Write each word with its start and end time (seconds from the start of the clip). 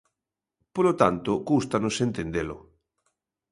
Polo 0.75 0.93
tanto, 1.01 1.31
cústanos 1.49 1.95
entendelo. 2.07 2.57